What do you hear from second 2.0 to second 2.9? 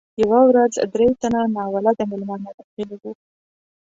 میلمانه ورغلي